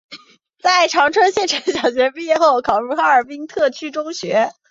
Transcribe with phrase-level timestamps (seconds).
[0.59, 4.51] 在长春县城小学毕业后考入哈尔滨特区中学。